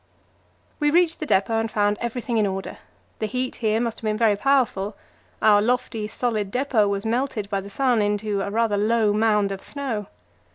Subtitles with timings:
[0.79, 2.79] We reached the depot, and found everything in order.
[3.19, 4.95] The heat here must have been very powerful;
[5.43, 9.61] our lofty, solid depot was melted by the sun into a rather low mound of
[9.61, 10.07] snow.